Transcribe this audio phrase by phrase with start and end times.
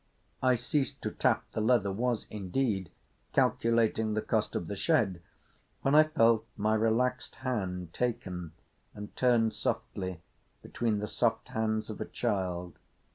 [0.41, 2.89] I ceased to tap the leather—was, indeed,
[3.33, 8.53] calculating the cost of the shed—when I felt my relaxed hand taken
[8.95, 10.21] and turned softly
[10.63, 12.79] between the soft hands of a child.